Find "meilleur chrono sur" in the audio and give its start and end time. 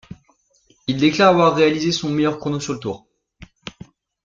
2.09-2.73